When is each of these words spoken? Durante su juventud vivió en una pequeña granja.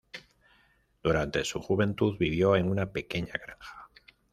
Durante 1.03 1.45
su 1.45 1.61
juventud 1.61 2.17
vivió 2.17 2.55
en 2.55 2.67
una 2.71 2.91
pequeña 2.91 3.33
granja. 3.33 3.87